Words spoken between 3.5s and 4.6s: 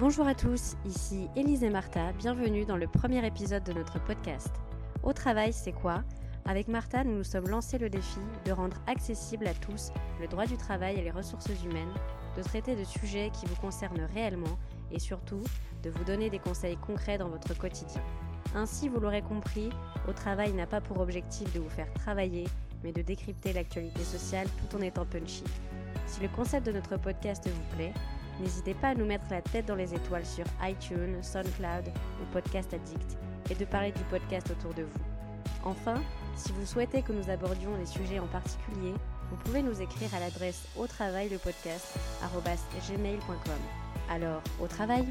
de notre podcast.